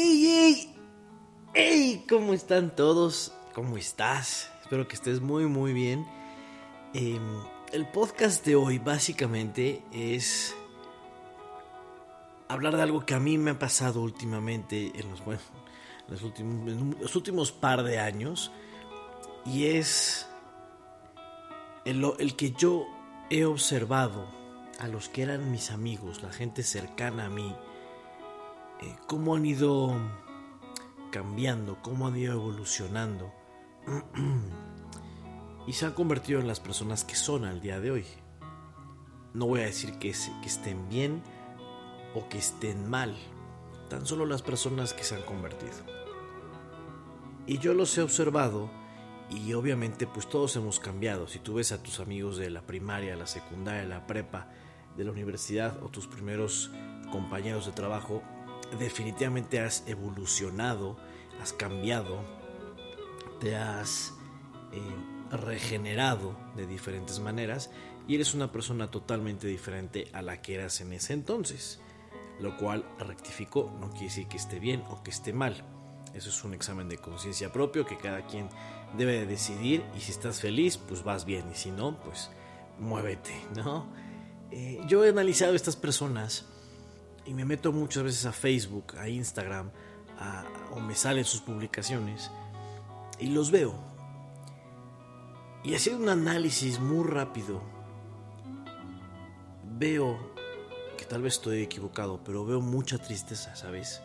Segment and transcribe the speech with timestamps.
[0.00, 0.74] ¡Ey, ey!
[1.54, 2.04] ¡Ey!
[2.08, 3.32] ¿Cómo están todos?
[3.52, 4.48] ¿Cómo estás?
[4.62, 6.06] Espero que estés muy, muy bien.
[6.94, 10.54] Em, el podcast de hoy básicamente es
[12.46, 17.50] hablar de algo que a mí me ha pasado últimamente en los, últimos, los últimos
[17.50, 18.52] par de años.
[19.44, 20.28] Y es
[21.84, 22.86] el que yo
[23.30, 24.28] he observado
[24.78, 27.52] a los que eran mis amigos, la gente cercana a mí,
[28.80, 29.94] eh, cómo han ido
[31.10, 33.32] cambiando, cómo han ido evolucionando
[35.66, 38.06] y se han convertido en las personas que son al día de hoy.
[39.34, 41.22] No voy a decir que, que estén bien
[42.14, 43.16] o que estén mal,
[43.88, 45.76] tan solo las personas que se han convertido.
[47.46, 48.70] Y yo los he observado
[49.30, 51.28] y obviamente pues todos hemos cambiado.
[51.28, 54.48] Si tú ves a tus amigos de la primaria, la secundaria, la prepa,
[54.98, 56.70] de la universidad o tus primeros
[57.12, 58.22] compañeros de trabajo,
[58.78, 60.96] definitivamente has evolucionado,
[61.40, 62.24] has cambiado,
[63.40, 64.12] te has
[64.72, 67.70] eh, regenerado de diferentes maneras
[68.06, 71.80] y eres una persona totalmente diferente a la que eras en ese entonces.
[72.40, 75.64] Lo cual rectificó, no quiere decir que esté bien o que esté mal.
[76.14, 78.48] Eso es un examen de conciencia propio que cada quien
[78.96, 82.30] debe decidir y si estás feliz, pues vas bien y si no, pues
[82.78, 83.86] muévete, ¿no?
[84.50, 86.46] Eh, yo he analizado estas personas
[87.28, 89.70] y me meto muchas veces a Facebook, a Instagram,
[90.72, 92.30] o me salen sus publicaciones
[93.18, 93.74] y los veo.
[95.62, 97.60] Y haciendo un análisis muy rápido,
[99.78, 100.18] veo
[100.96, 104.00] que tal vez estoy equivocado, pero veo mucha tristeza, ¿sabes?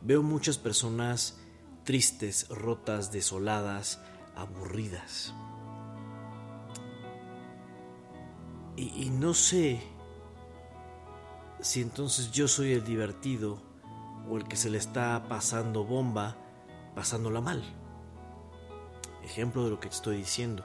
[0.00, 1.38] Veo muchas personas
[1.84, 4.00] tristes, rotas, desoladas,
[4.34, 5.34] aburridas.
[8.74, 9.82] Y, no sé
[11.62, 13.62] si entonces yo soy el divertido
[14.28, 16.36] o el que se le está pasando bomba,
[16.94, 17.62] pasándola mal.
[19.22, 20.64] Ejemplo de lo que te estoy diciendo.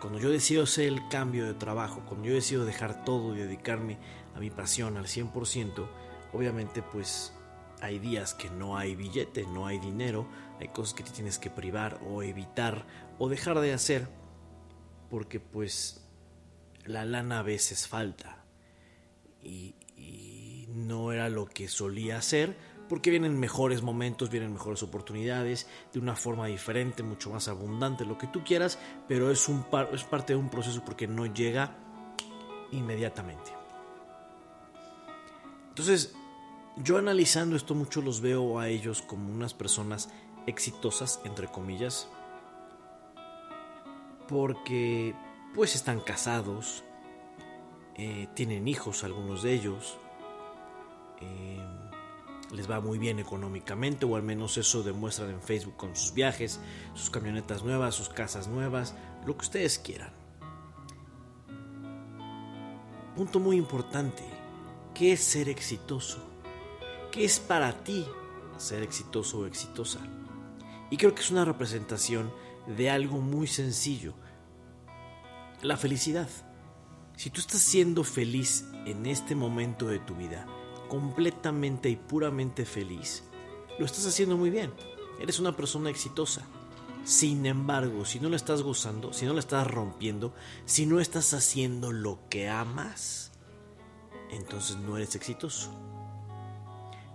[0.00, 3.98] Cuando yo decido hacer el cambio de trabajo, cuando yo decido dejar todo y dedicarme
[4.36, 5.88] a mi pasión al 100%,
[6.32, 7.32] obviamente pues
[7.80, 10.28] hay días que no hay billete, no hay dinero,
[10.60, 12.86] hay cosas que te tienes que privar o evitar
[13.18, 14.08] o dejar de hacer
[15.10, 16.06] porque pues
[16.84, 18.44] la lana a veces falta
[19.44, 19.74] y,
[20.74, 22.56] no era lo que solía hacer,
[22.88, 28.18] porque vienen mejores momentos, vienen mejores oportunidades, de una forma diferente, mucho más abundante, lo
[28.18, 31.76] que tú quieras, pero es, un es parte de un proceso porque no llega
[32.72, 33.52] inmediatamente.
[35.68, 36.14] Entonces,
[36.76, 40.10] yo analizando esto mucho los veo a ellos como unas personas
[40.46, 42.08] exitosas, entre comillas,
[44.28, 45.14] porque
[45.54, 46.84] pues están casados,
[47.96, 49.98] eh, tienen hijos algunos de ellos,
[51.24, 51.60] eh,
[52.52, 56.60] les va muy bien económicamente, o al menos eso demuestran en Facebook con sus viajes,
[56.94, 58.94] sus camionetas nuevas, sus casas nuevas,
[59.26, 60.12] lo que ustedes quieran.
[63.16, 64.24] Punto muy importante,
[64.92, 66.18] ¿qué es ser exitoso?
[67.12, 68.04] ¿Qué es para ti
[68.56, 70.00] ser exitoso o exitosa?
[70.90, 72.32] Y creo que es una representación
[72.66, 74.14] de algo muy sencillo,
[75.62, 76.28] la felicidad.
[77.16, 80.46] Si tú estás siendo feliz en este momento de tu vida,
[80.94, 83.24] completamente y puramente feliz,
[83.80, 84.72] lo estás haciendo muy bien.
[85.18, 86.42] Eres una persona exitosa.
[87.02, 90.32] Sin embargo, si no lo estás gozando, si no lo estás rompiendo,
[90.66, 93.32] si no estás haciendo lo que amas,
[94.30, 95.72] entonces no eres exitoso.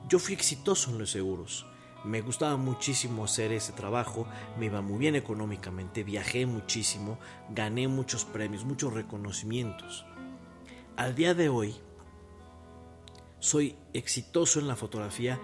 [0.09, 1.65] Yo fui exitoso en los seguros.
[2.03, 4.27] Me gustaba muchísimo hacer ese trabajo,
[4.59, 7.17] me iba muy bien económicamente, viajé muchísimo,
[7.49, 10.05] gané muchos premios, muchos reconocimientos.
[10.97, 11.75] Al día de hoy,
[13.39, 15.39] soy exitoso en la fotografía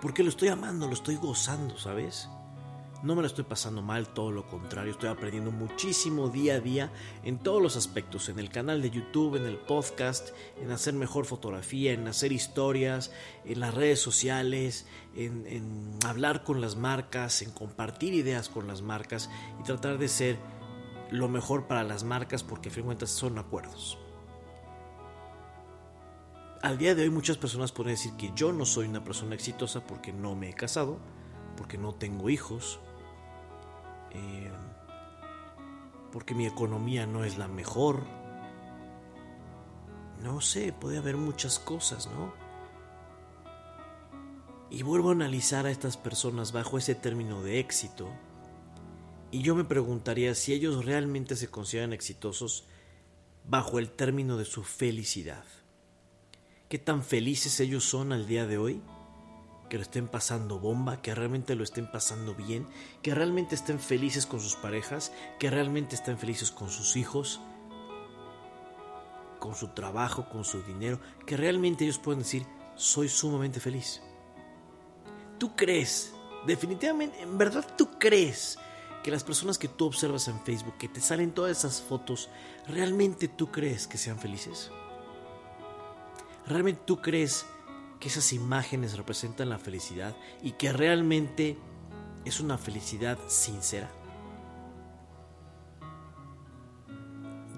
[0.00, 2.28] porque lo estoy amando, lo estoy gozando, ¿sabes?
[3.02, 6.92] No me lo estoy pasando mal, todo lo contrario, estoy aprendiendo muchísimo día a día
[7.24, 10.30] en todos los aspectos, en el canal de YouTube, en el podcast,
[10.60, 13.10] en hacer mejor fotografía, en hacer historias,
[13.46, 14.86] en las redes sociales,
[15.16, 20.38] en, hablar con las marcas, en compartir ideas con las marcas y tratar de ser
[21.10, 23.98] lo mejor para las marcas porque a son acuerdos.
[26.62, 29.82] Al día de hoy muchas personas pueden decir que yo no soy una persona exitosa
[29.86, 30.98] porque no me he casado,
[31.56, 32.80] porque no tengo hijos,
[34.10, 34.50] eh,
[36.12, 38.02] porque mi economía no es la mejor.
[40.22, 42.34] No sé, puede haber muchas cosas, ¿no?
[44.68, 48.06] Y vuelvo a analizar a estas personas bajo ese término de éxito.
[49.30, 52.64] Y yo me preguntaría si ellos realmente se consideran exitosos
[53.48, 55.44] bajo el término de su felicidad.
[56.70, 58.80] ¿Qué tan felices ellos son al día de hoy?
[59.68, 62.66] que lo estén pasando bomba, que realmente lo estén pasando bien,
[63.02, 67.40] que realmente estén felices con sus parejas, que realmente estén felices con sus hijos,
[69.38, 72.44] con su trabajo, con su dinero, que realmente ellos pueden decir,
[72.74, 74.02] soy sumamente feliz.
[75.38, 76.12] ¿Tú crees,
[76.48, 78.58] definitivamente, en verdad tú crees
[79.04, 82.28] que las personas que tú observas en Facebook, que te salen todas esas fotos,
[82.66, 84.72] realmente tú crees que sean felices?
[86.46, 87.46] ¿Realmente tú crees
[87.98, 91.58] que esas imágenes representan la felicidad y que realmente
[92.24, 93.90] es una felicidad sincera?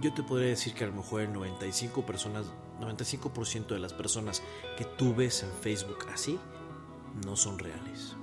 [0.00, 2.46] Yo te podría decir que a lo mejor el 95 personas,
[2.80, 4.42] 95% de las personas
[4.76, 6.40] que tú ves en Facebook así
[7.24, 8.16] no son reales.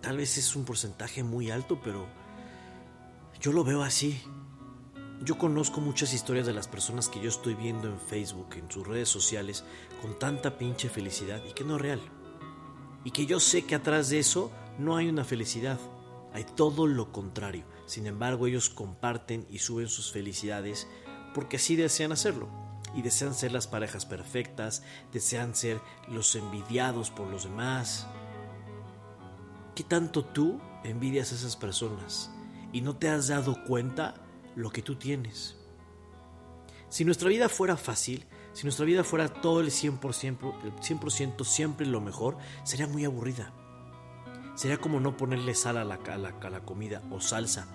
[0.00, 2.06] Tal vez es un porcentaje muy alto, pero
[3.40, 4.22] yo lo veo así.
[5.20, 8.86] Yo conozco muchas historias de las personas que yo estoy viendo en Facebook, en sus
[8.86, 9.64] redes sociales,
[10.00, 12.00] con tanta pinche felicidad y que no es real.
[13.02, 15.80] Y que yo sé que atrás de eso no hay una felicidad,
[16.32, 17.64] hay todo lo contrario.
[17.86, 20.86] Sin embargo, ellos comparten y suben sus felicidades
[21.34, 22.48] porque así desean hacerlo.
[22.94, 24.82] Y desean ser las parejas perfectas,
[25.12, 28.06] desean ser los envidiados por los demás.
[29.74, 32.30] ¿Qué tanto tú envidias a esas personas
[32.72, 34.14] y no te has dado cuenta
[34.58, 35.56] lo que tú tienes.
[36.88, 41.86] Si nuestra vida fuera fácil, si nuestra vida fuera todo el 100%, el 100% siempre
[41.86, 43.52] lo mejor, sería muy aburrida.
[44.56, 47.68] Sería como no ponerle sal a la, a, la, a la comida o salsa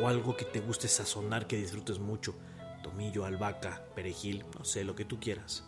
[0.00, 2.34] o algo que te guste sazonar, que disfrutes mucho,
[2.82, 5.66] tomillo, albahaca, perejil, no sé, lo que tú quieras.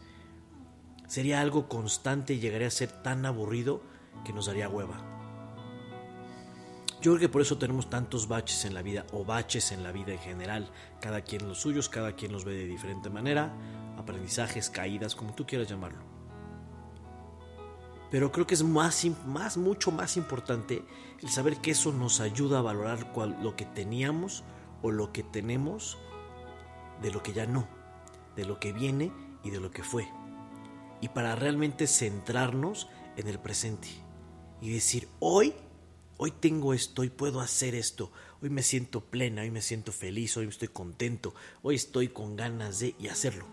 [1.07, 3.83] Sería algo constante y llegaría a ser tan aburrido
[4.25, 5.22] que nos daría hueva.
[7.03, 9.91] Yo creo que por eso tenemos tantos baches en la vida o baches en la
[9.91, 10.71] vida en general.
[11.01, 13.53] Cada quien los suyos, cada quien los ve de diferente manera,
[13.99, 15.99] aprendizajes, caídas, como tú quieras llamarlo.
[18.09, 20.85] Pero creo que es más, más mucho más importante
[21.21, 23.13] el saber que eso nos ayuda a valorar
[23.43, 24.45] lo que teníamos
[24.81, 25.99] o lo que tenemos
[27.03, 27.67] de lo que ya no,
[28.37, 29.11] de lo que viene
[29.43, 30.07] y de lo que fue.
[31.01, 33.89] Y para realmente centrarnos en el presente
[34.61, 35.53] y decir, hoy
[36.23, 40.37] hoy tengo esto, hoy puedo hacer esto, hoy me siento plena, hoy me siento feliz,
[40.37, 43.45] hoy estoy contento, hoy estoy con ganas de y hacerlo.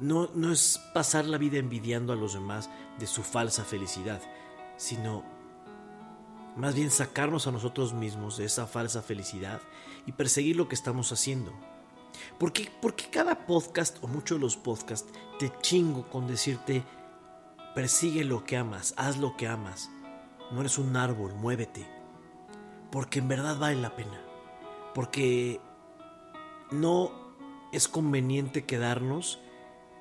[0.00, 4.20] No, no es pasar la vida envidiando a los demás de su falsa felicidad,
[4.76, 5.24] sino
[6.58, 9.62] más bien sacarnos a nosotros mismos de esa falsa felicidad
[10.04, 11.54] y perseguir lo que estamos haciendo.
[12.38, 16.84] Porque, porque cada podcast o muchos de los podcasts te chingo con decirte
[17.74, 19.88] persigue lo que amas, haz lo que amas.
[20.50, 21.86] No eres un árbol, muévete.
[22.90, 24.20] Porque en verdad vale la pena.
[24.94, 25.60] Porque
[26.70, 27.10] no
[27.72, 29.40] es conveniente quedarnos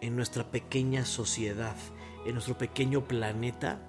[0.01, 1.75] en nuestra pequeña sociedad,
[2.25, 3.79] en nuestro pequeño planeta,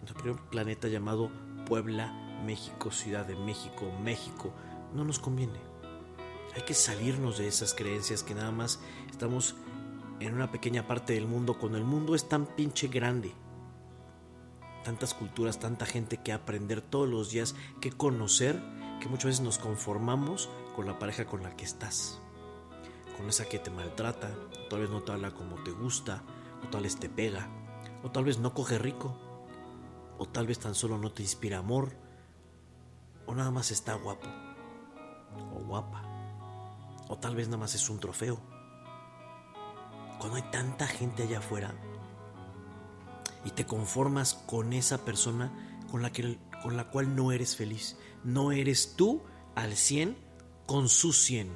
[0.00, 1.30] nuestro pequeño planeta llamado
[1.66, 2.12] Puebla,
[2.44, 4.52] México, Ciudad de México, México.
[4.94, 5.60] No nos conviene.
[6.54, 8.80] Hay que salirnos de esas creencias que nada más
[9.10, 9.56] estamos
[10.18, 13.32] en una pequeña parte del mundo cuando el mundo es tan pinche grande
[14.84, 18.60] tantas culturas, tanta gente que aprender todos los días, que conocer,
[19.00, 22.20] que muchas veces nos conformamos con la pareja con la que estás.
[23.16, 24.30] Con esa que te maltrata,
[24.64, 26.22] o tal vez no te habla como te gusta,
[26.64, 27.48] o tal vez te pega,
[28.02, 29.16] o tal vez no coge rico,
[30.18, 31.96] o tal vez tan solo no te inspira amor,
[33.26, 34.28] o nada más está guapo,
[35.54, 36.02] o guapa,
[37.08, 38.38] o tal vez nada más es un trofeo.
[40.18, 41.74] Cuando hay tanta gente allá afuera,
[43.44, 45.52] y te conformas con esa persona
[45.90, 47.96] con la, que, con la cual no eres feliz.
[48.24, 49.22] No eres tú
[49.54, 50.16] al 100
[50.66, 51.50] con su 100.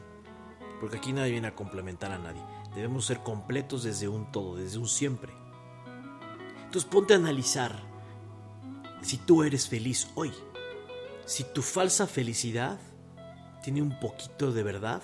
[0.80, 2.42] Porque aquí nadie viene a complementar a nadie.
[2.74, 5.32] Debemos ser completos desde un todo, desde un siempre.
[6.64, 7.78] Entonces ponte a analizar
[9.02, 10.32] si tú eres feliz hoy.
[11.26, 12.78] Si tu falsa felicidad
[13.62, 15.02] tiene un poquito de verdad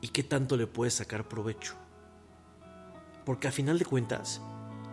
[0.00, 1.74] y qué tanto le puedes sacar provecho.
[3.24, 4.42] Porque a final de cuentas,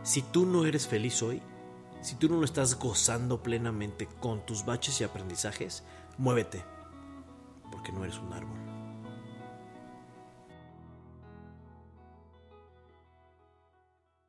[0.03, 1.41] si tú no eres feliz hoy,
[2.01, 5.83] si tú no lo estás gozando plenamente con tus baches y aprendizajes,
[6.17, 6.63] muévete,
[7.71, 8.60] porque no eres un árbol.